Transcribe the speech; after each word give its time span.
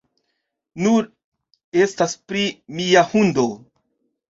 Nur 0.85 1.05
estas 1.85 2.17
pri 2.33 2.43
mia 2.81 3.07
hundo. 3.15 3.49